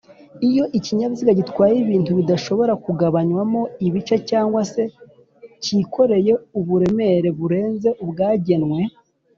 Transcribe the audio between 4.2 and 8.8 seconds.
cg se kikoreye uburemere barenze ubwagenwe